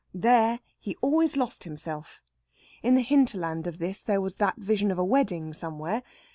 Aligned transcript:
There 0.15 0.61
he 0.79 0.95
always 1.03 1.37
lost 1.37 1.63
himself. 1.63 2.21
In 2.81 2.95
the 2.95 3.03
hinterland 3.03 3.67
of 3.67 3.77
this 3.77 4.01
there 4.01 4.19
was 4.19 4.37
that 4.37 4.57
vision 4.57 4.89
of 4.89 4.97
a 4.97 5.05
wedding 5.05 5.53
somewhere. 5.53 6.01